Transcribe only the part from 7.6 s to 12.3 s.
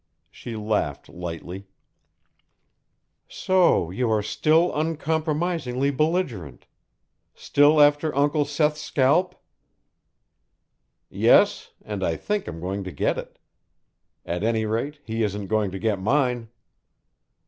after Uncle Seth's scalp?" "Yes; and I